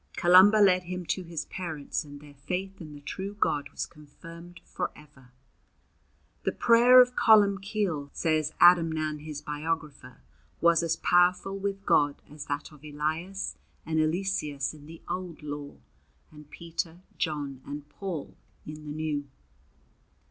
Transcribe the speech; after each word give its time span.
Columba 0.17 0.55
led 0.57 0.85
him 0.85 1.05
to 1.05 1.21
his 1.21 1.45
parents, 1.45 2.03
and 2.03 2.19
their 2.19 2.33
faith 2.33 2.81
in 2.81 2.91
the 2.95 3.01
true 3.01 3.35
God 3.39 3.69
was 3.69 3.85
confirmed 3.85 4.59
for 4.65 4.89
ever. 4.95 5.31
The 6.41 6.51
prayer 6.51 6.99
of 7.01 7.15
Columbcille, 7.15 8.09
says 8.11 8.51
Adamnan 8.59 9.19
his 9.19 9.43
biographer, 9.43 10.23
was 10.59 10.81
as 10.81 10.95
powerful 10.95 11.55
with 11.55 11.85
God 11.85 12.19
as 12.27 12.45
that 12.47 12.71
of 12.71 12.83
Elias 12.83 13.57
and 13.85 13.99
Eliseus 13.99 14.73
in 14.73 14.87
the 14.87 15.03
old 15.07 15.43
law, 15.43 15.75
and 16.31 16.49
Peter, 16.49 17.01
John, 17.19 17.61
and 17.63 17.87
Paul 17.87 18.35
in 18.65 18.85
the 18.87 18.91
new. 18.93 19.27